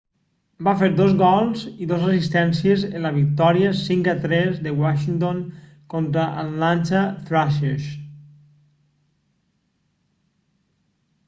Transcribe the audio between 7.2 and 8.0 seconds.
thrashers